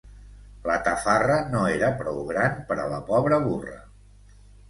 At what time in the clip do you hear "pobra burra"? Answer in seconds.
3.13-3.77